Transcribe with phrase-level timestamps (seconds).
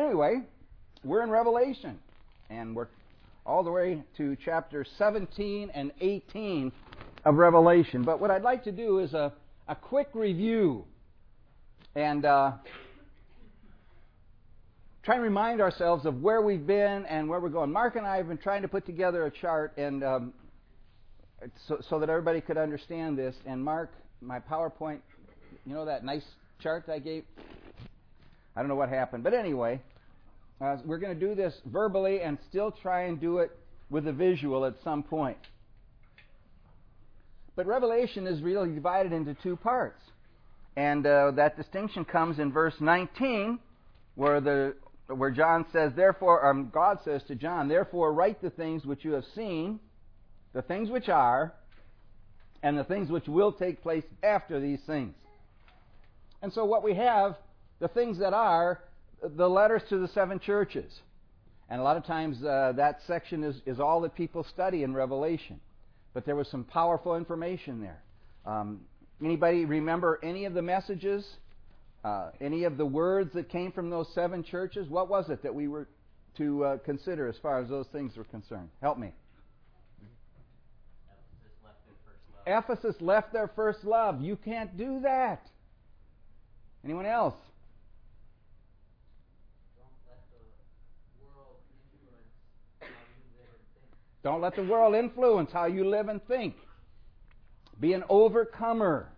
[0.00, 0.40] Anyway,
[1.04, 1.98] we're in Revelation,
[2.48, 2.88] and we're
[3.44, 6.72] all the way to chapter 17 and 18
[7.26, 8.02] of Revelation.
[8.02, 9.30] But what I'd like to do is a,
[9.68, 10.86] a quick review
[11.94, 12.52] and uh,
[15.02, 17.70] try and remind ourselves of where we've been and where we're going.
[17.70, 20.32] Mark and I have been trying to put together a chart and um,
[21.68, 23.36] so, so, that everybody could understand this.
[23.44, 23.92] And Mark,
[24.22, 25.00] my PowerPoint,
[25.66, 26.24] you know that nice
[26.58, 27.24] chart I gave?
[28.56, 29.24] I don't know what happened.
[29.24, 29.80] But anyway,
[30.60, 33.50] uh, we're going to do this verbally and still try and do it
[33.88, 35.38] with a visual at some point.
[37.56, 40.00] But Revelation is really divided into two parts.
[40.76, 43.58] And uh, that distinction comes in verse 19,
[44.14, 44.76] where, the,
[45.08, 49.12] where John says, Therefore, um, God says to John, Therefore, write the things which you
[49.12, 49.80] have seen,
[50.52, 51.54] the things which are,
[52.62, 55.14] and the things which will take place after these things.
[56.42, 57.36] And so, what we have,
[57.80, 58.80] the things that are,
[59.22, 61.00] the letters to the seven churches.
[61.68, 64.92] And a lot of times uh, that section is, is all that people study in
[64.92, 65.60] Revelation.
[66.12, 68.02] But there was some powerful information there.
[68.44, 68.80] Um,
[69.24, 71.24] anybody remember any of the messages?
[72.02, 74.88] Uh, any of the words that came from those seven churches?
[74.88, 75.86] What was it that we were
[76.38, 78.70] to uh, consider as far as those things were concerned?
[78.80, 79.12] Help me.
[82.46, 84.20] Ephesus left their first love.
[84.20, 85.46] You can't do that.
[86.84, 87.34] Anyone else?
[94.22, 96.54] Don't let the world influence how you live and think.
[97.78, 99.08] Be an overcomer.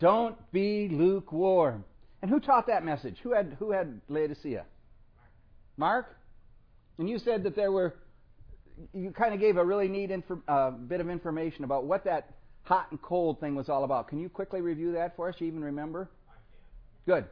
[0.00, 1.84] Don't be lukewarm.
[2.22, 3.16] And who taught that message?
[3.22, 4.64] Who had who had Laodicea?
[5.76, 6.16] Mark.
[6.98, 7.94] And you said that there were.
[8.92, 10.10] You kind of gave a really neat
[10.48, 12.30] uh, bit of information about what that
[12.64, 14.08] hot and cold thing was all about.
[14.08, 15.36] Can you quickly review that for us?
[15.38, 16.10] You even remember?
[17.06, 17.26] Good.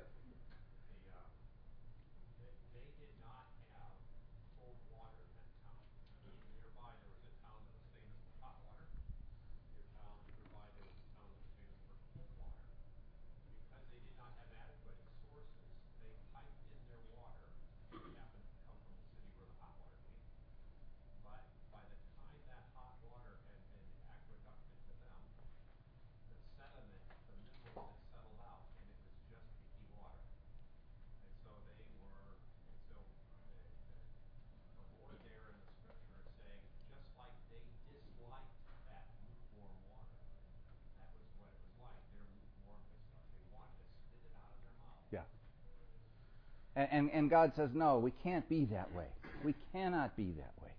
[46.74, 49.08] And, and, God says, no, we can't be that way.
[49.44, 50.70] We cannot be that way.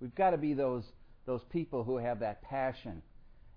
[0.00, 0.82] We've got to be those,
[1.24, 3.00] those people who have that passion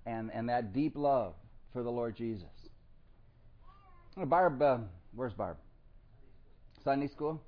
[0.05, 1.33] and, and that deep love
[1.73, 2.45] for the Lord Jesus.
[4.15, 4.77] Barb, uh,
[5.15, 5.57] where's Barb?
[6.83, 7.41] Sunday school?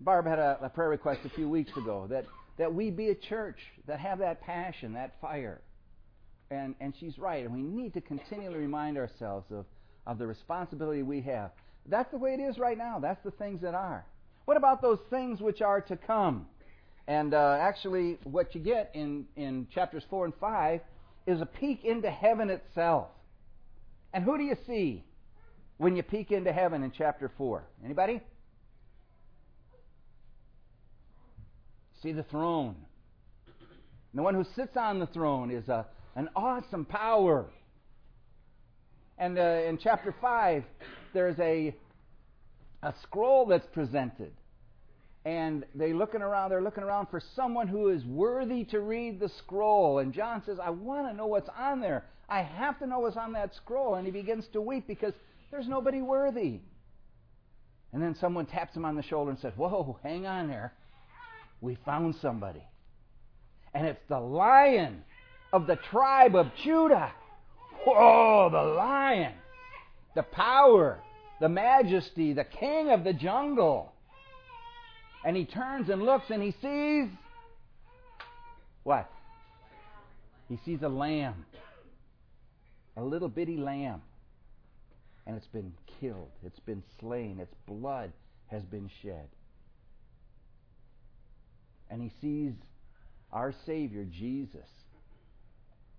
[0.00, 2.26] Barb had a, a prayer request a few weeks ago that,
[2.58, 5.60] that we be a church that have that passion, that fire.
[6.50, 7.44] And, and she's right.
[7.44, 9.64] And we need to continually remind ourselves of,
[10.06, 11.50] of the responsibility we have.
[11.86, 12.98] That's the way it is right now.
[13.00, 14.04] That's the things that are.
[14.44, 16.46] What about those things which are to come?
[17.06, 20.80] And uh, actually, what you get in, in chapters 4 and 5
[21.26, 23.08] is a peek into heaven itself.
[24.12, 25.04] And who do you see
[25.78, 27.64] when you peek into heaven in chapter 4?
[27.84, 28.20] Anybody?
[32.02, 32.76] See the throne.
[34.12, 37.46] And the one who sits on the throne is a, an awesome power.
[39.18, 40.64] And uh, in chapter 5,
[41.12, 41.74] there's a,
[42.82, 44.32] a scroll that's presented.
[45.24, 49.28] And they looking around, they're looking around for someone who is worthy to read the
[49.28, 50.00] scroll.
[50.00, 52.04] And John says, I want to know what's on there.
[52.28, 53.94] I have to know what's on that scroll.
[53.94, 55.12] And he begins to weep because
[55.50, 56.60] there's nobody worthy.
[57.92, 60.72] And then someone taps him on the shoulder and says, Whoa, hang on there.
[61.60, 62.62] We found somebody.
[63.74, 65.04] And it's the lion
[65.52, 67.12] of the tribe of Judah.
[67.84, 69.34] Whoa, the lion
[70.14, 70.98] the power,
[71.40, 73.92] the majesty, the king of the jungle.
[75.24, 77.08] And he turns and looks and he sees
[78.82, 79.10] what?
[80.48, 81.46] He sees a lamb,
[82.96, 84.02] a little bitty lamb.
[85.26, 88.12] And it's been killed, it's been slain, its blood
[88.48, 89.28] has been shed.
[91.88, 92.52] And he sees
[93.32, 94.68] our Savior, Jesus,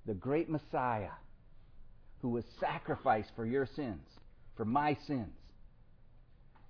[0.06, 1.12] the great Messiah
[2.24, 4.08] who was sacrificed for your sins,
[4.56, 5.36] for my sins.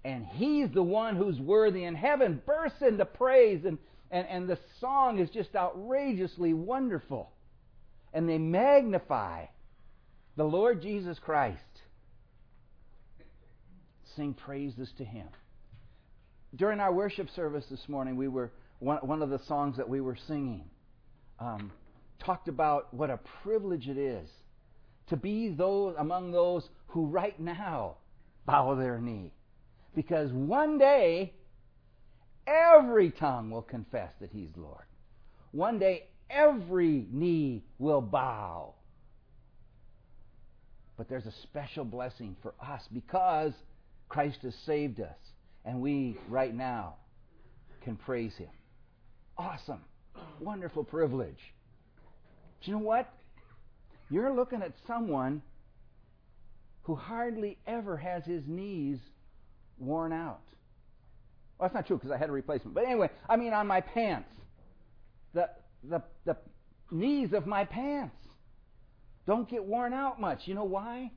[0.04, 3.78] And he's the one who's worthy, and heaven bursts into praise, and,
[4.10, 7.32] and, and the song is just outrageously wonderful.
[8.14, 9.46] And they magnify
[10.36, 11.62] the Lord Jesus Christ.
[14.16, 15.28] sing praises to Him.
[16.56, 20.02] During our worship service this morning, we were one, one of the songs that we
[20.02, 20.66] were singing
[21.40, 21.72] um,
[22.26, 24.28] talked about what a privilege it is
[25.08, 27.96] to be those among those who right now
[28.46, 29.32] bow their knee,
[29.96, 31.34] because one day
[32.46, 34.86] every tongue will confess that He's Lord.
[35.52, 38.74] One day every knee will bow.
[40.98, 43.54] But there's a special blessing for us because
[44.10, 45.18] Christ has saved us,
[45.66, 46.96] and we right now
[47.84, 48.50] can praise Him.
[49.38, 49.82] Awesome.
[50.40, 51.40] Wonderful privilege.
[52.62, 53.12] Do you know what?
[54.14, 55.42] You're looking at someone
[56.84, 59.00] who hardly ever has his knees
[59.80, 60.44] worn out.
[61.58, 62.76] Well, that's not true because I had a replacement.
[62.76, 64.30] But anyway, I mean on my pants.
[65.34, 65.50] The,
[65.90, 66.38] the, the
[66.92, 68.16] knees of my pants
[69.26, 70.42] don't get worn out much.
[70.46, 71.10] You know why?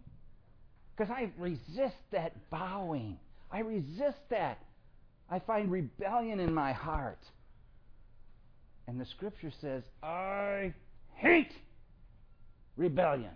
[0.96, 3.18] Because I resist that bowing.
[3.52, 4.58] I resist that.
[5.30, 7.20] I find rebellion in my heart.
[8.88, 10.72] And the scripture says, I
[11.16, 11.52] hate
[12.76, 13.30] rebellion.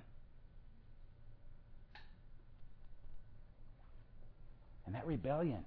[4.86, 5.64] And that rebellion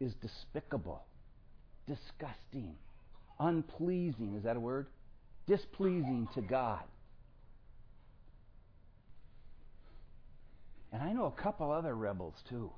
[0.00, 1.02] is despicable,
[1.86, 2.74] disgusting,
[3.38, 4.36] unpleasing.
[4.36, 4.86] Is that a word?
[5.46, 6.84] Displeasing to God.
[10.92, 12.70] And I know a couple other rebels too.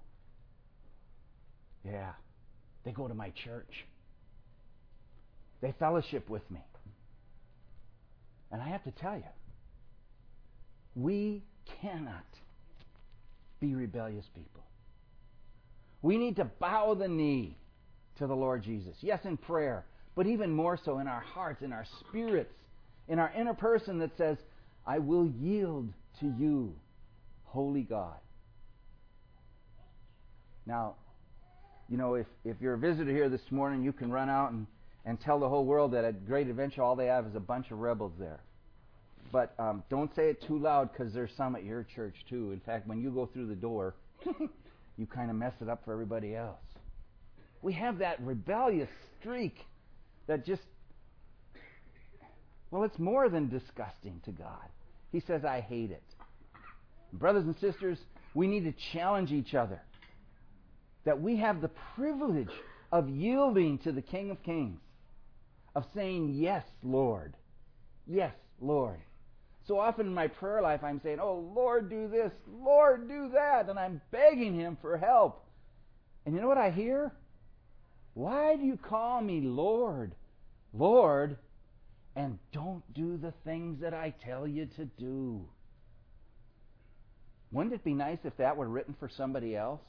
[1.85, 2.13] Yeah.
[2.85, 3.87] They go to my church.
[5.61, 6.61] They fellowship with me.
[8.51, 9.25] And I have to tell you,
[10.95, 11.43] we
[11.81, 12.25] cannot
[13.61, 14.63] be rebellious people.
[16.03, 17.57] We need to bow the knee
[18.19, 18.97] to the Lord Jesus.
[19.01, 19.85] Yes, in prayer,
[20.15, 22.53] but even more so in our hearts, in our spirits,
[23.09, 24.37] in our inner person that says,
[24.87, 26.75] I will yield to you,
[27.45, 28.17] holy God.
[30.67, 30.97] Now,
[31.89, 34.67] you know, if, if you're a visitor here this morning, you can run out and,
[35.05, 37.71] and tell the whole world that at Great Adventure all they have is a bunch
[37.71, 38.41] of rebels there.
[39.33, 42.53] But um, don't say it too loud because there's some at your church too.
[42.53, 43.95] In fact, when you go through the door,
[44.99, 46.61] you kind of mess it up for everybody else.
[47.63, 49.57] We have that rebellious streak
[50.27, 50.63] that just,
[52.71, 54.69] well, it's more than disgusting to God.
[55.13, 56.03] He says, I hate it.
[57.15, 57.99] Brothers and sisters,
[58.35, 59.81] we need to challenge each other
[61.05, 62.51] that we have the privilege
[62.93, 64.81] of yielding to the King of Kings,
[65.75, 67.35] of saying, Yes, Lord.
[68.07, 69.01] Yes, Lord.
[69.67, 72.33] So often in my prayer life, I'm saying, Oh, Lord, do this.
[72.49, 73.69] Lord, do that.
[73.69, 75.45] And I'm begging Him for help.
[76.27, 77.13] And you know what I hear?
[78.15, 80.15] Why do you call me Lord,
[80.75, 81.37] Lord,
[82.15, 85.45] and don't do the things that I tell you to do?
[87.51, 89.83] Wouldn't it be nice if that were written for somebody else?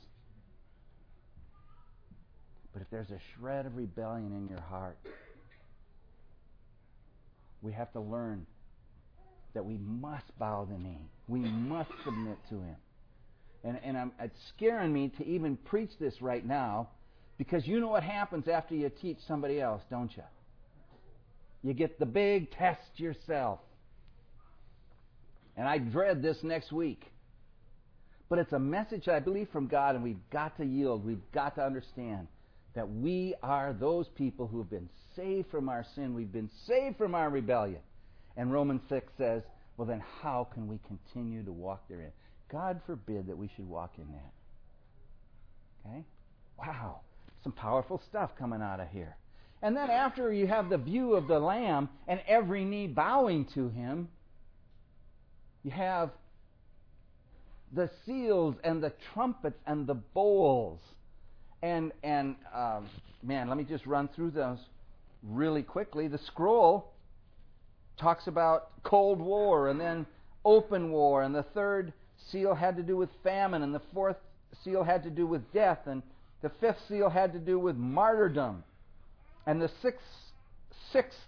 [2.73, 4.97] But if there's a shred of rebellion in your heart,
[7.61, 8.45] we have to learn
[9.53, 11.09] that we must bow the knee.
[11.27, 12.75] We must submit to Him.
[13.63, 16.89] And, and I'm, it's scaring me to even preach this right now
[17.38, 20.23] because you know what happens after you teach somebody else, don't you?
[21.63, 23.59] You get the big test yourself.
[25.56, 27.01] And I dread this next week.
[28.29, 31.06] But it's a message I believe from God, and we've got to yield.
[31.06, 32.27] We've got to understand
[32.75, 36.16] that we are those people who have been saved from our sin.
[36.16, 37.80] We've been saved from our rebellion.
[38.37, 39.44] And Romans 6 says,
[39.78, 42.11] well, then how can we continue to walk therein?
[42.52, 44.33] God forbid that we should walk in that.
[45.85, 46.04] Okay?
[46.57, 47.02] Wow.
[47.44, 49.18] Some powerful stuff coming out of here.
[49.61, 53.69] And then after you have the view of the Lamb and every knee bowing to
[53.69, 54.09] him,
[55.63, 56.11] you have
[57.71, 60.80] the seals and the trumpets and the bowls.
[61.61, 62.87] And, and um,
[63.23, 64.59] man, let me just run through those
[65.23, 66.07] really quickly.
[66.07, 66.93] The scroll
[67.97, 70.06] talks about Cold War and then
[70.45, 71.94] open war, and the third
[72.31, 74.18] seal had to do with famine, and the fourth
[74.64, 76.04] seal had to do with death, and
[76.42, 78.64] the fifth seal had to do with martyrdom,
[79.45, 80.04] and the sixth,
[80.92, 81.19] sixth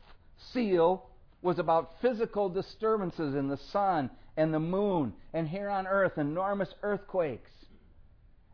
[0.53, 1.05] seal
[1.41, 6.73] was about physical disturbances in the sun and the moon, and here on earth, enormous
[6.83, 7.51] earthquakes.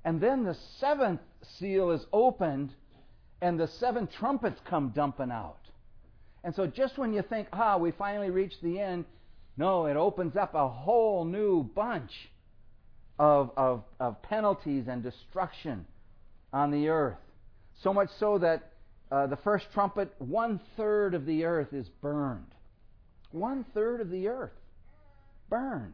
[0.03, 1.21] And then the seventh
[1.57, 2.71] seal is opened,
[3.41, 5.60] and the seven trumpets come dumping out.
[6.43, 9.05] And so just when you think, ah, we finally reached the end,
[9.57, 12.11] no, it opens up a whole new bunch
[13.19, 15.85] of, of, of penalties and destruction
[16.51, 17.17] on the earth.
[17.83, 18.71] So much so that
[19.11, 22.47] uh, the first trumpet, one third of the earth is burned.
[23.31, 24.51] One third of the earth
[25.49, 25.93] burned.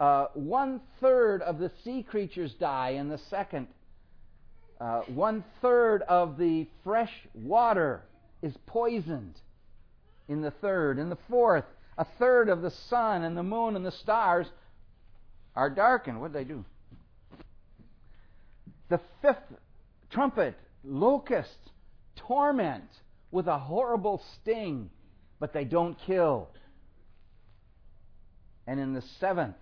[0.00, 3.68] Uh, one third of the sea creatures die in the second.
[4.80, 8.02] Uh, one third of the fresh water
[8.42, 9.34] is poisoned
[10.28, 10.98] in the third.
[10.98, 11.64] In the fourth,
[11.96, 14.46] a third of the sun and the moon and the stars
[15.54, 16.20] are darkened.
[16.20, 16.64] What did they do?
[18.88, 19.38] The fifth
[20.10, 21.70] trumpet, locusts,
[22.16, 22.88] torment
[23.30, 24.90] with a horrible sting,
[25.40, 26.48] but they don't kill.
[28.66, 29.56] And in the seventh,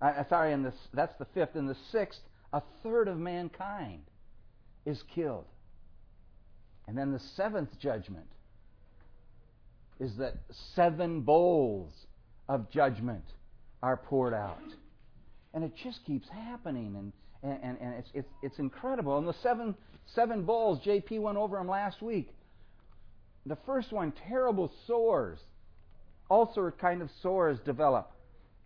[0.00, 1.56] uh, sorry, in the, that's the fifth.
[1.56, 2.20] In the sixth,
[2.52, 4.02] a third of mankind
[4.84, 5.46] is killed.
[6.86, 8.26] And then the seventh judgment
[10.00, 10.36] is that
[10.74, 11.92] seven bowls
[12.48, 13.24] of judgment
[13.82, 14.58] are poured out.
[15.52, 16.96] And it just keeps happening,
[17.42, 19.18] and, and, and, it's, it's, it's incredible.
[19.18, 19.74] And the seven,
[20.14, 22.30] seven bowls, JP went over them last week.
[23.46, 25.38] The first one, terrible sores.
[26.30, 28.10] Ulcer kind of sores develop.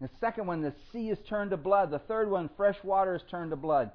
[0.01, 1.91] The second one, the sea is turned to blood.
[1.91, 3.91] The third one, fresh water is turned to blood.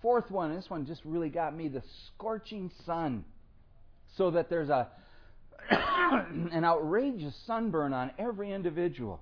[0.00, 3.24] Fourth one, this one just really got me the scorching sun.
[4.16, 4.88] So that there's a
[5.70, 9.20] an outrageous sunburn on every individual.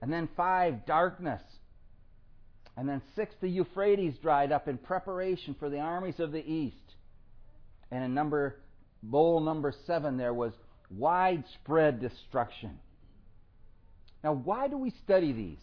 [0.00, 1.42] And then five, darkness.
[2.76, 6.76] And then six, the Euphrates dried up in preparation for the armies of the east.
[7.90, 8.56] And in number
[9.02, 10.52] bowl number seven, there was
[10.90, 12.78] widespread destruction.
[14.24, 15.58] Now, why do we study these?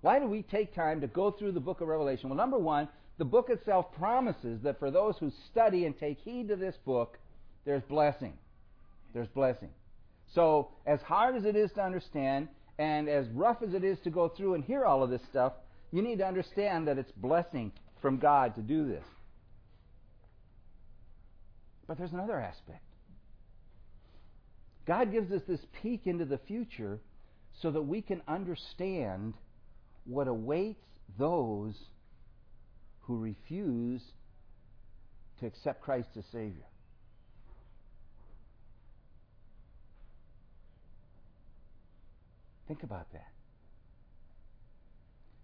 [0.00, 2.30] Why do we take time to go through the book of Revelation?
[2.30, 6.48] Well, number one, the book itself promises that for those who study and take heed
[6.48, 7.18] to this book,
[7.64, 8.32] there's blessing.
[9.12, 9.70] There's blessing.
[10.34, 12.48] So, as hard as it is to understand,
[12.78, 15.54] and as rough as it is to go through and hear all of this stuff,
[15.90, 19.04] you need to understand that it's blessing from God to do this.
[21.86, 22.82] But there's another aspect.
[24.86, 27.00] God gives us this peek into the future
[27.60, 29.34] so that we can understand
[30.04, 30.84] what awaits
[31.18, 31.74] those
[33.08, 34.02] who refuse
[35.40, 36.66] to accept Christ as Savior.
[42.68, 43.30] Think about that.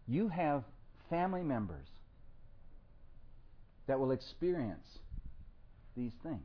[0.06, 0.62] You have
[1.09, 1.87] family members
[3.87, 4.87] that will experience
[5.97, 6.42] these things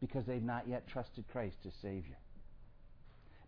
[0.00, 2.18] because they've not yet trusted Christ as Savior.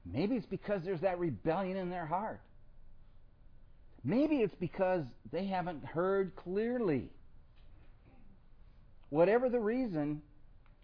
[0.05, 2.41] Maybe it's because there's that rebellion in their heart.
[4.05, 7.11] Maybe it's because they haven't heard clearly.
[9.11, 10.23] Whatever the reason,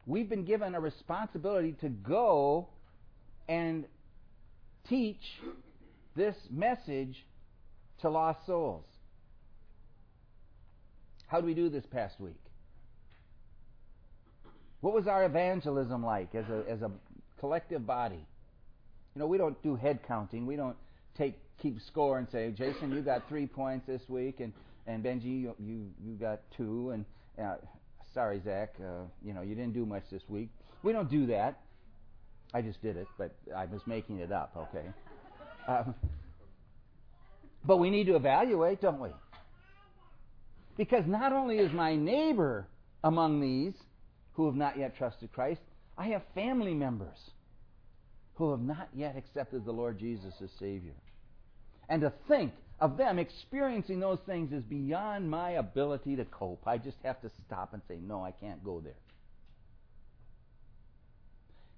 [0.06, 2.68] we've been given a responsibility to go
[3.48, 3.86] and
[4.88, 5.22] teach
[6.14, 7.24] this message
[8.02, 8.84] to lost souls.
[11.26, 12.40] How did we do this past week?
[14.80, 16.90] What was our evangelism like as a, as a
[17.40, 18.24] collective body?
[19.14, 20.46] You know, we don't do head counting.
[20.46, 20.76] We don't
[21.18, 24.52] take keep score and say, Jason, you got three points this week, and
[24.86, 27.04] and Benji, you you, you got two, and
[27.44, 27.56] uh,
[28.14, 30.48] sorry, Zach, uh, you know, you didn't do much this week.
[30.82, 31.60] We don't do that.
[32.54, 34.52] I just did it, but I was making it up.
[34.56, 34.86] Okay.
[35.68, 35.94] Um,
[37.66, 39.10] but we need to evaluate, don't we?
[40.78, 42.66] Because not only is my neighbor
[43.04, 43.74] among these
[44.32, 45.60] who have not yet trusted Christ,
[45.98, 47.18] I have family members
[48.36, 50.94] who have not yet accepted the Lord Jesus as Savior.
[51.88, 56.62] And to think of them experiencing those things is beyond my ability to cope.
[56.66, 58.94] I just have to stop and say, no, I can't go there.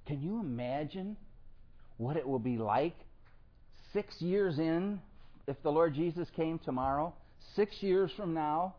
[0.06, 1.16] Can you imagine
[1.96, 2.96] what it will be like
[3.92, 5.00] six years in
[5.46, 7.14] if the Lord Jesus came tomorrow?
[7.54, 8.74] Six years from now?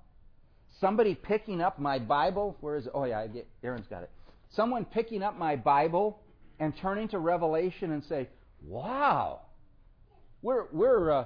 [0.79, 2.57] Somebody picking up my Bible.
[2.61, 2.91] Where is it?
[2.93, 4.09] Oh, yeah, I get, Aaron's got it.
[4.55, 6.19] Someone picking up my Bible
[6.59, 8.27] and turning to Revelation and say,
[8.65, 9.41] "Wow,
[10.41, 11.25] we're we're uh,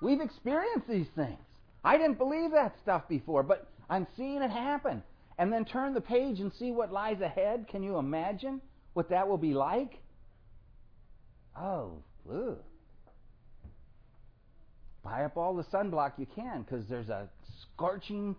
[0.00, 1.38] we've experienced these things.
[1.84, 5.02] I didn't believe that stuff before, but I'm seeing it happen."
[5.36, 7.66] And then turn the page and see what lies ahead.
[7.68, 8.60] Can you imagine
[8.92, 9.98] what that will be like?
[11.58, 11.98] Oh.
[15.02, 17.28] Buy up all the sunblock you can because there's a
[17.62, 18.34] scorching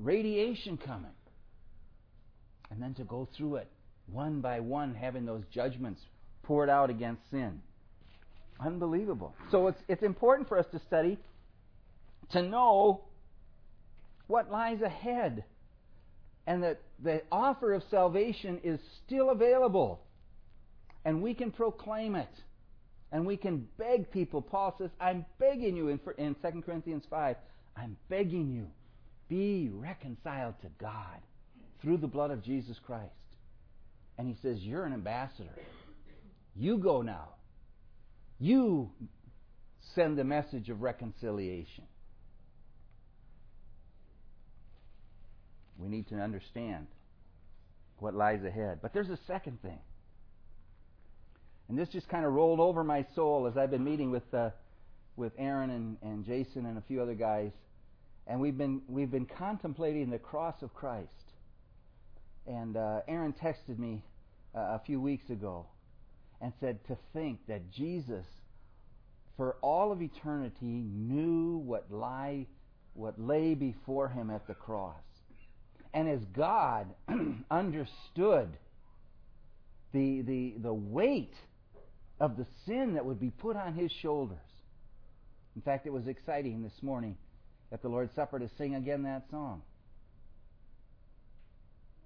[0.00, 1.12] radiation coming.
[2.70, 3.68] And then to go through it
[4.06, 6.00] one by one, having those judgments
[6.42, 7.60] poured out against sin.
[8.60, 9.34] Unbelievable.
[9.50, 11.18] So it's, it's important for us to study
[12.32, 13.04] to know
[14.26, 15.44] what lies ahead.
[16.46, 20.02] And that the offer of salvation is still available.
[21.04, 22.28] And we can proclaim it.
[23.12, 24.42] And we can beg people.
[24.42, 27.36] Paul says, I'm begging you in, in 2 Corinthians 5,
[27.76, 28.66] I'm begging you,
[29.28, 31.20] be reconciled to God
[31.80, 33.10] through the blood of Jesus Christ.
[34.18, 35.50] And he says, You're an ambassador.
[36.56, 37.30] You go now.
[38.38, 38.90] You
[39.94, 41.84] send the message of reconciliation.
[45.78, 46.86] We need to understand
[47.98, 48.78] what lies ahead.
[48.82, 49.78] But there's a second thing.
[51.68, 54.50] And this just kind of rolled over my soul as I've been meeting with, uh,
[55.16, 57.52] with Aaron and, and Jason and a few other guys.
[58.26, 61.08] And we've been, we've been contemplating the cross of Christ.
[62.46, 64.02] And uh, Aaron texted me
[64.54, 65.66] uh, a few weeks ago
[66.44, 68.26] and said to think that Jesus,
[69.34, 72.46] for all of eternity, knew what lie,
[72.92, 74.94] what lay before him at the cross
[75.94, 76.88] and as God
[77.50, 78.48] understood
[79.92, 81.34] the, the, the weight
[82.20, 84.36] of the sin that would be put on his shoulders.
[85.56, 87.16] In fact, it was exciting this morning
[87.72, 89.62] at the Lord's Supper to sing again that song.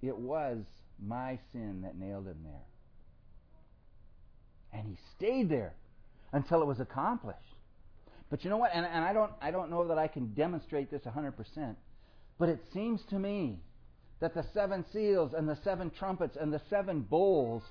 [0.01, 0.59] It was
[1.03, 2.68] my sin that nailed him there.
[4.73, 5.73] And he stayed there
[6.31, 7.39] until it was accomplished.
[8.29, 8.71] But you know what?
[8.73, 11.75] And, and I, don't, I don't know that I can demonstrate this 100%,
[12.37, 13.59] but it seems to me
[14.19, 17.63] that the seven seals and the seven trumpets and the seven bowls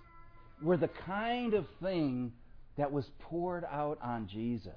[0.63, 2.33] were the kind of thing
[2.77, 4.73] that was poured out on Jesus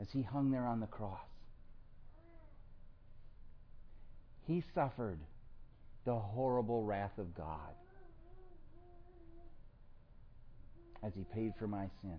[0.00, 1.18] as he hung there on the cross.
[4.46, 5.18] He suffered
[6.04, 7.74] the horrible wrath of God
[11.02, 12.18] as he paid for my sin.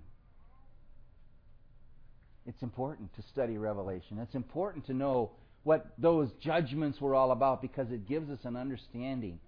[2.46, 4.20] It's important to study Revelation.
[4.20, 5.32] It's important to know
[5.64, 9.40] what those judgments were all about because it gives us an understanding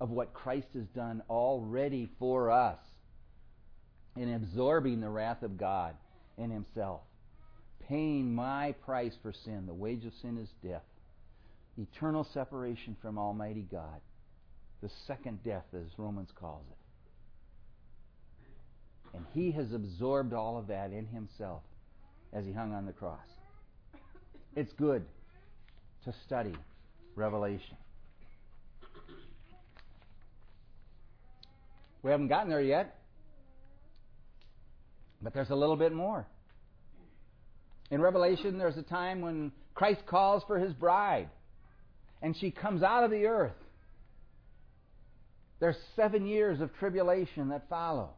[0.00, 2.78] of what Christ has done already for us
[4.16, 5.94] in absorbing the wrath of God
[6.36, 7.00] in Himself,
[7.88, 9.64] paying my price for sin.
[9.66, 10.82] The wage of sin is death,
[11.78, 14.00] eternal separation from Almighty God,
[14.82, 16.81] the second death, as Romans calls it.
[19.14, 21.62] And He has absorbed all of that in Himself
[22.32, 23.18] as He hung on the cross.
[24.56, 25.04] It's good
[26.04, 26.54] to study
[27.14, 27.76] Revelation.
[32.02, 32.98] We haven't gotten there yet,
[35.22, 36.26] but there's a little bit more.
[37.90, 41.28] In Revelation, there's a time when Christ calls for his bride,
[42.20, 43.52] and she comes out of the earth.
[45.60, 48.10] There's seven years of tribulation that follow.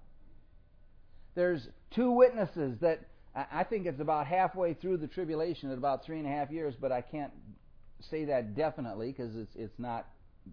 [1.34, 3.00] There's two witnesses that
[3.34, 6.74] I think it's about halfway through the tribulation at about three and a half years,
[6.80, 7.32] but I can't
[8.10, 10.06] say that definitely because it's, it's not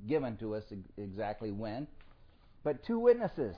[0.08, 0.64] given to us
[0.98, 1.88] exactly when.
[2.64, 3.56] But two witnesses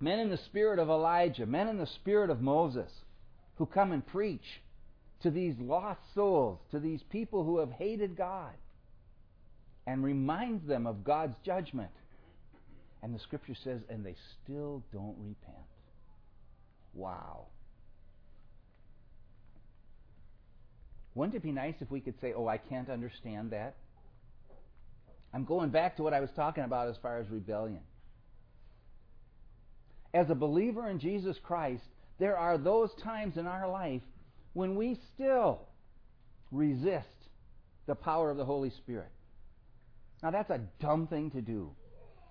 [0.00, 2.90] men in the spirit of Elijah, men in the spirit of Moses,
[3.56, 4.62] who come and preach
[5.22, 8.54] to these lost souls, to these people who have hated God,
[9.86, 11.90] and reminds them of God's judgment.
[13.02, 15.66] And the scripture says, and they still don't repent.
[16.92, 17.46] Wow.
[21.14, 23.74] Wouldn't it be nice if we could say, oh, I can't understand that?
[25.32, 27.80] I'm going back to what I was talking about as far as rebellion.
[30.12, 31.84] As a believer in Jesus Christ,
[32.18, 34.02] there are those times in our life
[34.52, 35.60] when we still
[36.50, 37.06] resist
[37.86, 39.10] the power of the Holy Spirit.
[40.22, 41.70] Now, that's a dumb thing to do.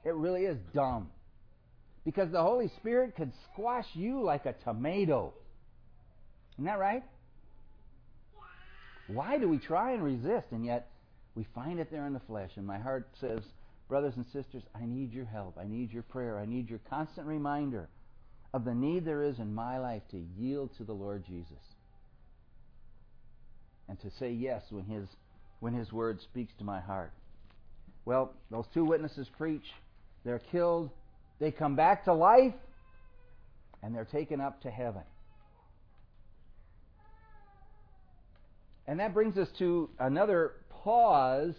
[0.04, 1.10] It really is dumb.
[2.06, 5.34] Because the Holy Spirit could squash you like a tomato.
[6.56, 7.04] Isn't that right?
[9.08, 10.48] Why do we try and resist?
[10.52, 10.90] And yet
[11.36, 12.52] we find it there in the flesh.
[12.56, 13.42] And my heart says,
[13.88, 15.58] brothers and sisters, I need your help.
[15.60, 16.38] I need your prayer.
[16.38, 17.90] I need your constant reminder
[18.54, 21.64] of the need there is in my life to yield to the Lord Jesus.
[23.88, 25.08] And to say yes when his,
[25.60, 27.12] when his word speaks to my heart.
[28.06, 29.66] Well, those two witnesses preach.
[30.30, 30.92] They're killed.
[31.40, 32.54] They come back to life.
[33.82, 35.02] And they're taken up to heaven.
[38.86, 40.52] And that brings us to another
[40.84, 41.56] pause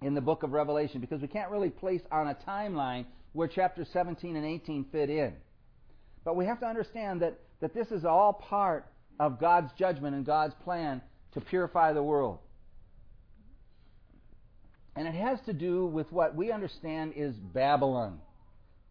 [0.00, 3.88] in the book of Revelation because we can't really place on a timeline where chapters
[3.92, 5.32] 17 and 18 fit in.
[6.24, 8.86] But we have to understand that, that this is all part
[9.18, 11.02] of God's judgment and God's plan
[11.34, 12.38] to purify the world.
[14.96, 18.18] And it has to do with what we understand is Babylon.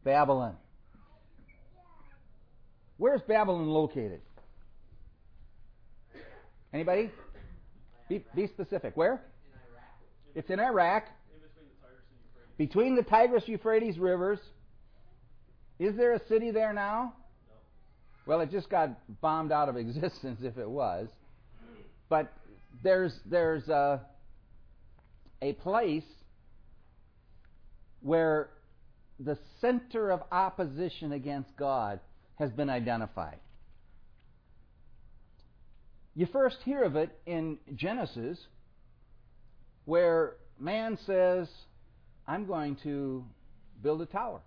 [0.03, 0.55] Babylon.
[2.97, 4.21] Where's Babylon located?
[6.73, 7.12] Anybody?
[8.07, 8.95] Be, be specific.
[8.95, 9.21] Where?
[10.35, 11.05] It's in Iraq.
[12.57, 14.39] between the Tigris Euphrates rivers.
[15.79, 17.13] Is there a city there now?
[17.47, 17.55] No.
[18.25, 18.89] Well, it just got
[19.21, 21.07] bombed out of existence if it was.
[22.09, 22.33] But
[22.83, 24.01] there's there's a,
[25.41, 26.04] a place
[28.02, 28.49] where
[29.19, 31.99] the center of opposition against God
[32.38, 33.38] has been identified.
[36.15, 38.38] You first hear of it in Genesis,
[39.86, 41.47] where man says,
[42.28, 43.25] I'm going to
[43.82, 44.41] build a tower.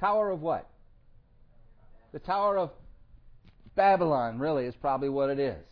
[0.00, 0.68] Tower of what?
[2.12, 2.70] The Tower of
[3.74, 5.64] Babylon, really, is probably what it is.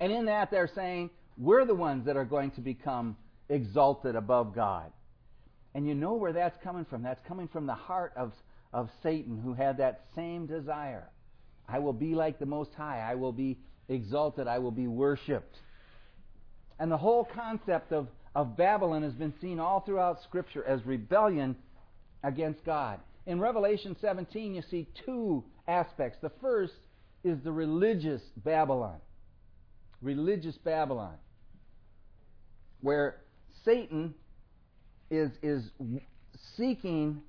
[0.00, 3.16] And in that, they're saying, we're the ones that are going to become
[3.48, 4.92] exalted above God.
[5.74, 7.02] And you know where that's coming from.
[7.02, 8.32] That's coming from the heart of,
[8.72, 11.08] of Satan, who had that same desire.
[11.68, 13.00] I will be like the Most High.
[13.00, 14.46] I will be exalted.
[14.46, 15.56] I will be worshiped.
[16.78, 21.56] And the whole concept of, of Babylon has been seen all throughout Scripture as rebellion
[22.22, 23.00] against God.
[23.26, 26.18] In Revelation 17, you see two aspects.
[26.20, 26.74] The first
[27.22, 28.98] is the religious Babylon.
[30.02, 31.14] Religious Babylon.
[32.84, 33.16] Where
[33.64, 34.14] Satan
[35.10, 35.70] is, is
[36.54, 37.22] seeking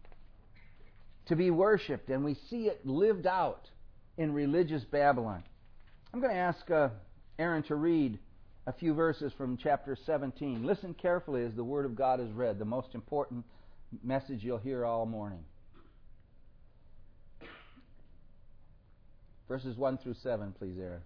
[1.28, 3.70] to be worshiped, and we see it lived out
[4.18, 5.44] in religious Babylon.
[6.14, 6.90] I'm going to ask uh,
[7.40, 8.20] Aaron to read
[8.68, 10.66] a few verses from chapter 17.
[10.66, 13.46] Listen carefully as the Word of God is read, the most important
[14.04, 15.46] message you'll hear all morning.
[19.48, 21.00] Verses 1 through 7, please, Aaron.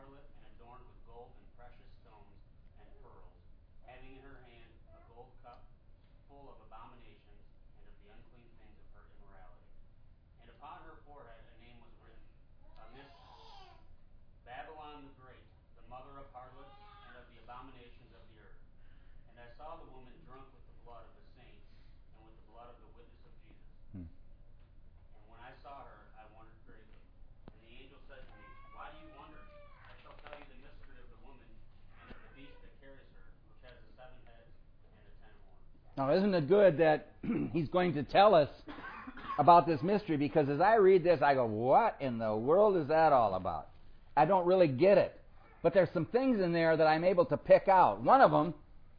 [0.00, 2.40] scarlet and adorned with gold and precious stones
[2.80, 3.36] and pearls,
[3.84, 5.68] having in her hand a gold cup
[6.24, 7.44] full of abominations
[7.76, 9.68] and of the unclean things of her immorality.
[10.40, 12.24] And upon her forehead a name was written,
[12.80, 12.96] a
[14.48, 15.44] Babylon the Great,
[15.76, 18.56] the mother of harlots and of the abominations of the earth.
[19.28, 21.29] And I saw the woman drunk with the blood of the
[36.00, 37.08] Now, isn't it good that
[37.52, 38.48] he's going to tell us
[39.38, 40.16] about this mystery?
[40.16, 43.68] Because as I read this, I go, what in the world is that all about?
[44.16, 45.20] I don't really get it.
[45.62, 48.00] But there's some things in there that I'm able to pick out.
[48.00, 48.54] One of them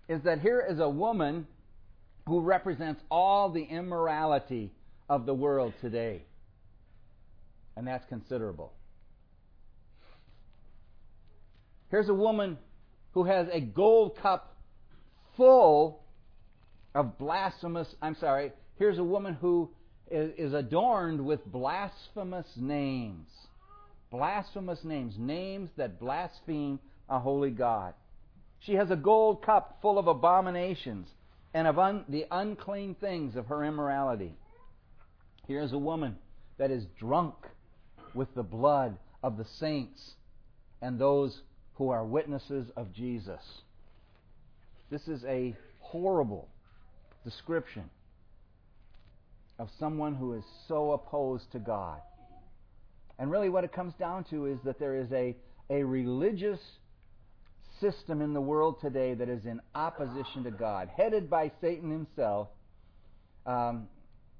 [0.08, 1.48] is that here is a woman
[2.28, 4.72] who represents all the immorality
[5.10, 6.22] of the world today.
[7.76, 8.74] And that's considerable.
[11.90, 12.60] Here's a woman
[13.14, 14.56] who has a gold cup
[15.36, 16.01] full
[16.94, 19.70] of blasphemous, I'm sorry, here's a woman who
[20.10, 23.28] is, is adorned with blasphemous names.
[24.12, 27.94] Blasphemous names, names that blaspheme a holy God.
[28.60, 31.08] She has a gold cup full of abominations
[31.54, 34.34] and of un, the unclean things of her immorality.
[35.48, 36.18] Here's a woman
[36.58, 37.36] that is drunk
[38.14, 40.14] with the blood of the saints
[40.82, 41.42] and those
[41.76, 43.42] who are witnesses of Jesus.
[44.90, 46.48] This is a horrible
[47.24, 47.90] description
[49.60, 52.00] of someone who is so opposed to God.
[53.20, 55.36] And really, what it comes down to is that there is a,
[55.70, 56.60] a religious
[57.80, 62.48] system in the world today that is in opposition to God, headed by Satan himself,
[63.46, 63.88] um,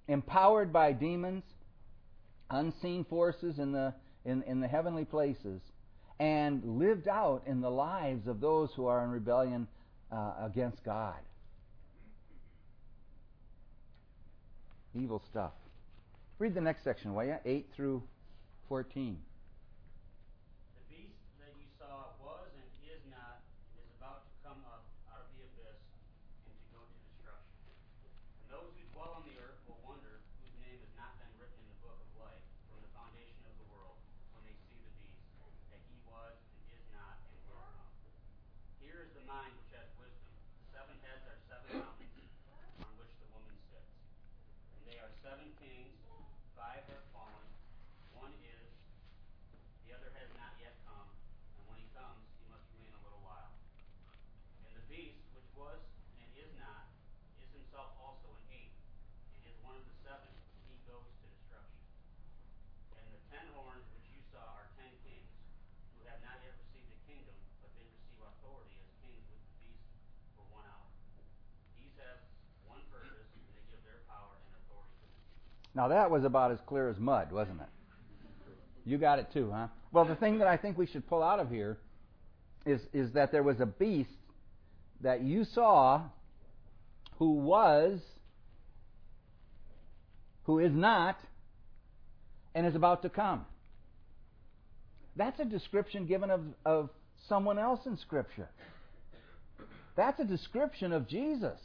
[0.08, 1.44] empowered by demons,
[2.50, 3.94] unseen forces in the,
[4.26, 5.62] in, in the heavenly places,
[6.20, 9.68] and lived out in the lives of those who are in rebellion
[10.12, 11.16] uh, against God.
[14.96, 15.54] Evil stuff.
[16.40, 17.38] Read the next section, will you?
[17.46, 18.04] 8 through
[18.68, 19.18] 14.
[75.74, 77.68] Now that was about as clear as mud, wasn't it?
[78.86, 79.68] You got it too, huh?
[79.92, 81.78] Well, the thing that I think we should pull out of here
[82.66, 84.10] is, is that there was a beast
[85.02, 86.02] that you saw
[87.18, 88.00] who was,
[90.44, 91.18] who is not,
[92.56, 93.46] and is about to come.
[95.16, 96.90] That's a description given of, of
[97.28, 98.50] someone else in Scripture.
[99.96, 101.60] That's a description of Jesus.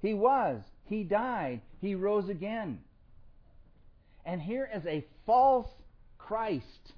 [0.00, 2.80] He was, He died, He rose again.
[4.24, 5.68] And here is a false
[6.18, 6.92] Christ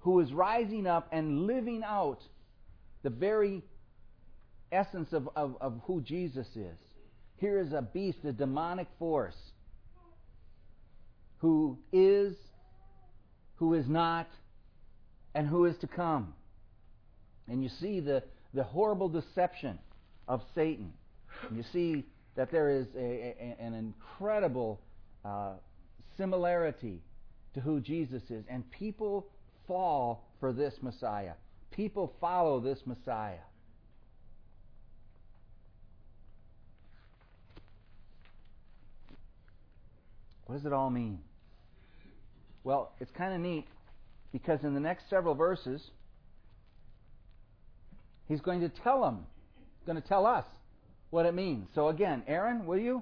[0.00, 2.20] who is rising up and living out
[3.02, 3.62] the very
[4.72, 6.78] essence of, of, of who Jesus is.
[7.36, 9.36] Here is a beast, a demonic force,
[11.38, 12.34] who is,
[13.56, 14.28] who is not,
[15.34, 16.34] and who is to come.
[17.48, 18.22] And you see the,
[18.54, 19.78] the horrible deception
[20.26, 20.92] of Satan.
[21.54, 22.04] You see
[22.36, 24.80] that there is a, a, an incredible
[25.24, 25.52] uh,
[26.16, 27.00] similarity
[27.54, 28.44] to who Jesus is.
[28.48, 29.26] And people
[29.66, 31.32] fall for this Messiah.
[31.70, 33.38] People follow this Messiah.
[40.46, 41.20] What does it all mean?
[42.64, 43.66] Well, it's kind of neat
[44.32, 45.82] because in the next several verses,
[48.28, 49.24] he's going to tell them,
[49.86, 50.44] going to tell us
[51.14, 51.70] what it means.
[51.78, 52.98] So again, Aaron, will you?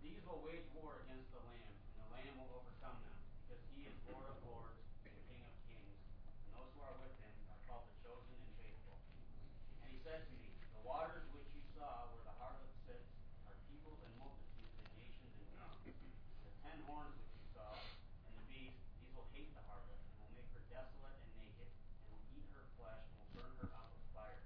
[0.00, 3.84] These will wage war against the Lamb, and the Lamb will overcome them, because he
[3.84, 7.60] is Lord of lords and King of kings, and those who are with him are
[7.68, 8.96] called the chosen and faithful.
[9.84, 13.04] And he said to me, The waters which you saw where the harlot sits
[13.44, 15.84] are peoples and multitudes and nations and tongues.
[15.84, 17.76] The ten horns which you saw,
[18.24, 21.68] and the beast, these will hate the harlot, and will make her desolate and naked,
[21.68, 24.40] and will eat her flesh, and will burn her up with fire.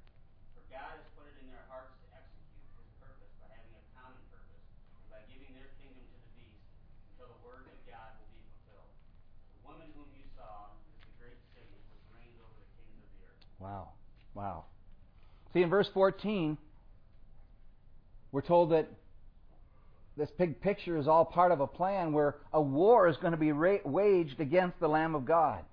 [0.58, 3.84] For God has put it in their hearts to execute his purpose by having a
[3.96, 4.64] common purpose,
[4.98, 6.62] and by giving their kingdom to the beast,
[7.14, 8.92] until the word of God will be fulfilled.
[9.54, 13.10] The woman whom you saw is the great city which reigns over the kings of
[13.14, 13.49] the earth.
[13.60, 13.90] Wow.
[14.34, 14.64] Wow.
[15.52, 16.56] See, in verse 14,
[18.32, 18.88] we're told that
[20.16, 23.38] this big picture is all part of a plan where a war is going to
[23.38, 25.64] be ra- waged against the Lamb of God.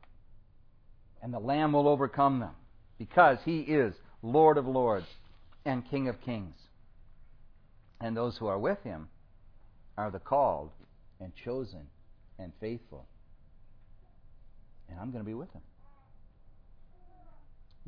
[1.21, 2.53] And the Lamb will overcome them
[2.97, 5.07] because he is Lord of lords
[5.65, 6.55] and King of kings.
[7.99, 9.09] And those who are with him
[9.97, 10.71] are the called
[11.19, 11.87] and chosen
[12.37, 13.07] and faithful.
[14.89, 15.61] And I'm going to be with him.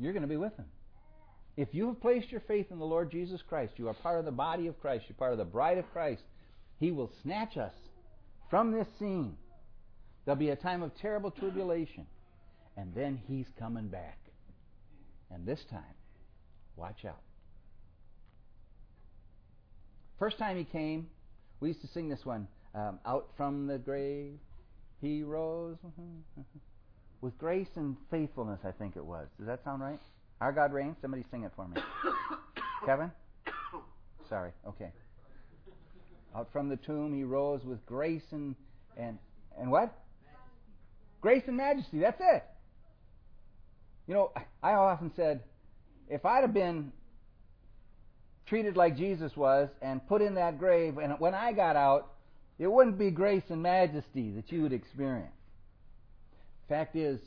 [0.00, 0.64] You're going to be with him.
[1.56, 4.24] If you have placed your faith in the Lord Jesus Christ, you are part of
[4.24, 6.22] the body of Christ, you're part of the bride of Christ,
[6.78, 7.74] he will snatch us
[8.48, 9.36] from this scene.
[10.24, 12.06] There'll be a time of terrible tribulation,
[12.78, 14.18] and then he's coming back.
[15.30, 15.82] And this time,
[16.76, 17.20] watch out.
[20.18, 21.08] First time he came,
[21.60, 24.38] we used to sing this one um, Out from the grave,
[25.02, 25.76] he rose
[27.20, 29.28] with grace and faithfulness, I think it was.
[29.38, 30.00] Does that sound right?
[30.40, 30.96] Our God reigns.
[31.02, 31.76] Somebody sing it for me.
[32.86, 33.10] Kevin?
[34.28, 34.52] Sorry.
[34.66, 34.90] Okay.
[36.34, 38.54] Out from the tomb he rose with grace and
[38.96, 39.18] and
[39.58, 39.92] and what?
[41.20, 41.98] Grace and majesty.
[41.98, 42.44] That's it.
[44.06, 45.42] You know, I often said,
[46.08, 46.92] if I'd have been
[48.46, 52.12] treated like Jesus was and put in that grave, and when I got out,
[52.58, 55.30] it wouldn't be grace and majesty that you would experience.
[56.70, 57.20] Fact is,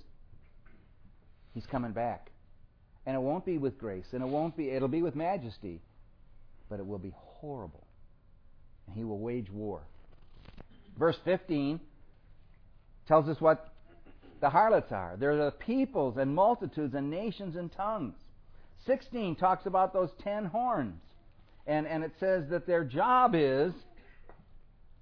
[1.53, 2.31] he's coming back.
[3.05, 5.81] And it won't be with grace, and it won't be it'll be with majesty,
[6.69, 7.85] but it will be horrible.
[8.87, 9.81] And he will wage war.
[10.97, 11.81] Verse 15
[13.05, 13.73] tells us what
[14.39, 15.17] the harlots are.
[15.19, 18.15] They're the peoples and multitudes and nations and tongues.
[18.85, 21.01] 16 talks about those ten horns.
[21.67, 23.73] And, and it says that their job is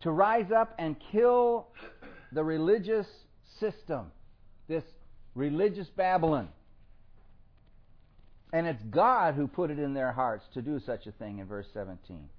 [0.02, 1.68] to rise up and kill
[2.32, 3.08] the religious
[3.60, 4.12] system,
[4.72, 4.84] this
[5.36, 6.48] religious Babylon.
[8.54, 11.46] And it's God who put it in their hearts to do such a thing in
[11.46, 12.30] verse 17.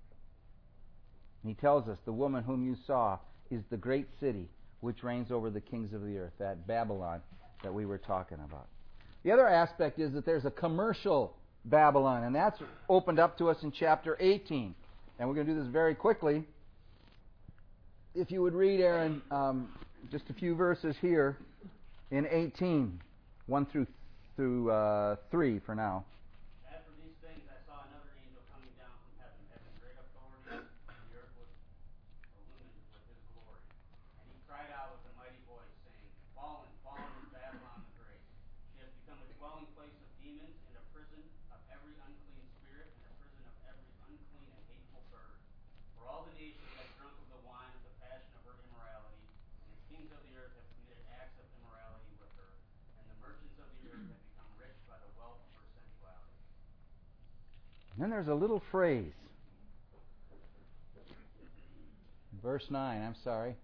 [1.44, 3.18] He tells us the woman whom you saw
[3.50, 4.48] is the great city
[4.80, 7.20] which reigns over the kings of the earth, that Babylon
[7.62, 8.66] that we were talking about.
[9.22, 13.62] The other aspect is that there's a commercial Babylon, and that's opened up to us
[13.62, 14.74] in chapter 18.
[15.18, 16.44] And we're going to do this very quickly.
[18.14, 19.68] If you would read, Aaron, um,
[20.10, 21.36] just a few verses here
[22.12, 23.00] in 18,
[23.48, 23.86] 1 through,
[24.36, 26.04] through uh, 3 for now.
[26.68, 30.44] After these things, I saw another angel coming down from heaven, having great authority,
[30.92, 31.48] and the earth was
[32.36, 33.64] illumined with his glory.
[34.20, 36.04] And he cried out with a mighty voice, saying,
[36.36, 38.20] Fallen, fallen is Babylon the Great.
[38.76, 42.92] She has become a dwelling place of demons and a prison of every unclean spirit
[42.92, 45.40] and a prison of every unclean and hateful bird.
[45.96, 48.58] For For all the nations have drunk of the wine of the passion of her
[48.58, 49.22] immorality,
[49.62, 52.50] and the kings of the earth have committed acts of immorality with her,
[52.98, 56.42] and the merchants of the earth have become rich by the wealth of her sensuality.
[57.91, 59.12] And then there's a little phrase.
[62.42, 63.54] Verse 9, I'm sorry.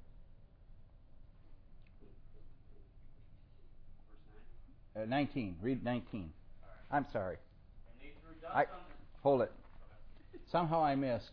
[4.95, 5.57] Verse Uh, 19.
[5.61, 6.31] Read 19.
[6.63, 6.97] All right.
[6.97, 7.37] I'm sorry.
[8.55, 8.67] I-.
[9.23, 9.53] Hold it.
[10.53, 11.33] Somehow I missed.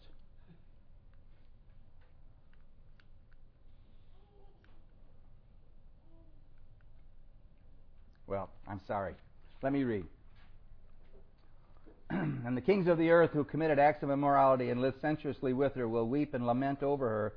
[8.26, 9.14] Well, I'm sorry.
[9.62, 10.06] Let me read.
[12.46, 15.74] and the kings of the earth who committed acts of immorality and lived sensuously with
[15.76, 17.34] her will weep and lament over her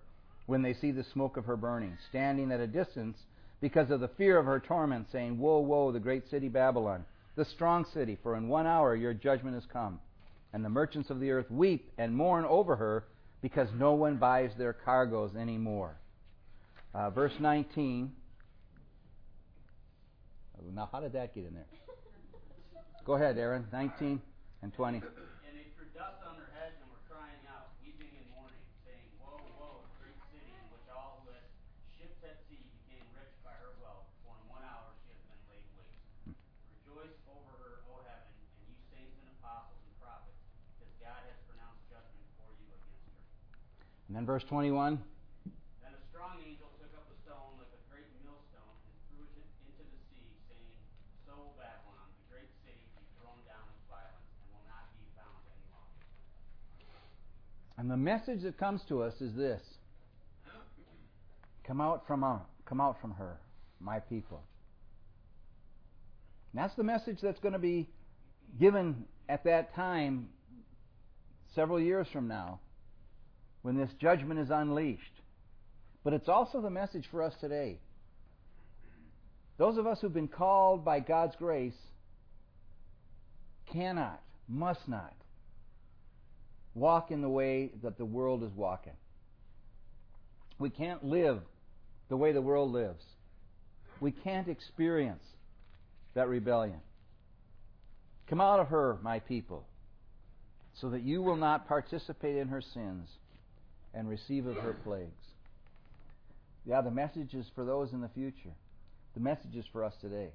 [0.46, 3.16] when they see the smoke of her burning, standing at a distance
[3.60, 7.04] because of the fear of her torment, saying, Woe, woe, the great city Babylon,
[7.36, 9.98] the strong city, for in one hour your judgment has come.
[10.52, 13.04] And the merchants of the earth weep and mourn over her
[13.42, 15.96] because no one buys their cargoes anymore.
[16.94, 18.12] Uh, verse 19.
[20.58, 21.66] Oh, Now, how did that get in there?
[23.04, 23.66] Go ahead, Aaron.
[23.72, 24.20] 19
[24.62, 24.98] and 20.
[24.98, 29.06] And they threw dust on their heads and were crying out, weeping and mourning, saying,
[29.22, 31.46] Woe, woe, great city in which all who had
[31.94, 35.42] ships at sea became rich by her wealth, for in one hour she has been
[35.50, 36.02] laid waste.
[36.82, 40.42] Rejoice over her, O heaven, and you saints and apostles and prophets,
[40.74, 43.22] because God has pronounced judgment for you against her.
[44.10, 44.98] And then verse 21.
[45.82, 49.46] Then a strong angel took up a stone like a great millstone and threw it
[49.62, 50.74] into the sea, saying,
[51.22, 55.04] So will Babylon, the great city, be thrown down with violence, and will not be
[55.14, 56.08] found any longer.
[57.78, 59.62] And the message that comes to us is this
[61.64, 63.38] Come out from her, come out from her,
[63.80, 64.42] my people.
[66.52, 67.88] And that's the message that's going to be
[68.58, 70.30] given at that time,
[71.54, 72.58] several years from now,
[73.62, 75.02] when this judgment is unleashed.
[76.02, 77.78] But it's also the message for us today.
[79.56, 81.76] Those of us who've been called by God's grace
[83.70, 85.12] cannot, must not
[86.78, 88.92] walk in the way that the world is walking.
[90.58, 91.40] We can't live
[92.08, 93.04] the way the world lives.
[94.00, 95.22] We can't experience
[96.14, 96.80] that rebellion.
[98.28, 99.64] Come out of her, my people,
[100.80, 103.08] so that you will not participate in her sins
[103.94, 105.10] and receive of her plagues.
[106.66, 108.52] Yeah, the message is for those in the future.
[109.14, 110.28] The message is for us today.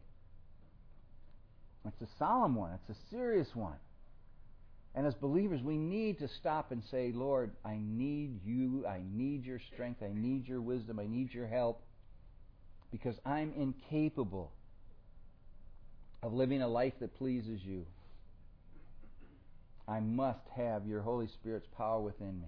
[1.86, 3.77] It's a solemn one, it's a serious one.
[4.95, 8.86] And as believers, we need to stop and say, Lord, I need you.
[8.88, 10.03] I need your strength.
[10.03, 10.99] I need your wisdom.
[10.99, 11.82] I need your help
[12.91, 14.51] because I'm incapable
[16.21, 17.86] of living a life that pleases you.
[19.88, 22.47] I must have your Holy Spirit's power within me.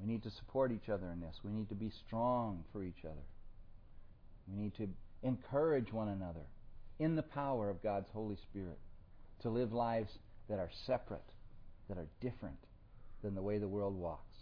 [0.00, 1.36] We need to support each other in this.
[1.44, 3.24] We need to be strong for each other.
[4.48, 4.88] We need to
[5.22, 6.46] encourage one another
[6.98, 8.78] in the power of God's Holy Spirit
[9.42, 10.10] to live lives
[10.48, 11.24] that are separate,
[11.88, 12.58] that are different
[13.22, 14.36] than the way the world walks.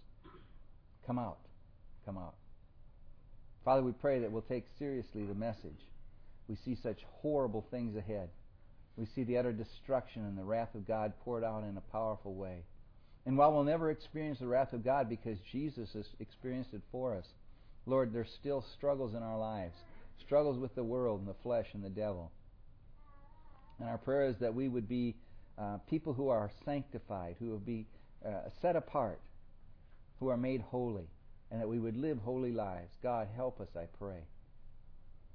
[1.07, 1.39] Come out.
[2.05, 2.35] Come out.
[3.65, 5.81] Father, we pray that we'll take seriously the message.
[6.49, 8.29] We see such horrible things ahead.
[8.97, 12.35] We see the utter destruction and the wrath of God poured out in a powerful
[12.35, 12.63] way.
[13.27, 17.15] And while we'll never experience the wrath of God because Jesus has experienced it for
[17.15, 17.27] us,
[17.85, 19.75] Lord, there's still struggles in our lives
[20.25, 22.31] struggles with the world and the flesh and the devil.
[23.81, 25.17] And our prayer is that we would be
[25.59, 27.87] uh, people who are sanctified, who will be
[28.25, 29.21] uh, set apart,
[30.21, 31.09] who are made holy,
[31.51, 32.91] and that we would live holy lives.
[33.03, 34.25] God, help us, I pray.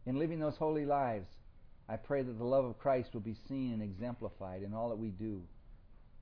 [0.05, 1.27] In living those holy lives,
[1.87, 4.97] I pray that the love of Christ will be seen and exemplified in all that
[4.97, 5.41] we do.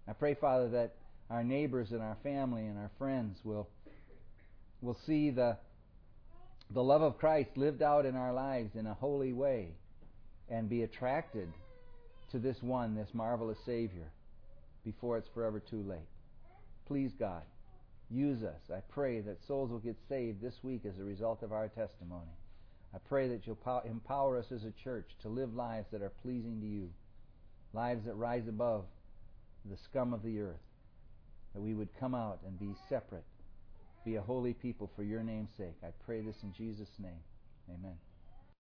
[0.07, 0.95] I pray, Father, that
[1.29, 3.69] our neighbors and our family and our friends will
[4.81, 5.57] will see the
[6.71, 9.73] the love of Christ lived out in our lives in a holy way
[10.49, 11.51] and be attracted
[12.31, 14.11] to this one, this marvelous Savior,
[14.83, 16.07] before it's forever too late.
[16.87, 17.43] Please, God,
[18.09, 18.61] use us.
[18.73, 22.31] I pray that souls will get saved this week as a result of our testimony.
[22.93, 26.59] I pray that you'll empower us as a church to live lives that are pleasing
[26.61, 26.89] to you,
[27.73, 28.85] lives that rise above
[29.69, 30.61] the scum of the earth,
[31.53, 33.25] that we would come out and be separate,
[34.05, 35.77] be a holy people for your name's sake.
[35.83, 37.21] I pray this in Jesus' name.
[37.69, 37.97] Amen.